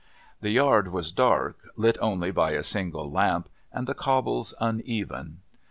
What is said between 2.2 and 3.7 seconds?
by a single lamp,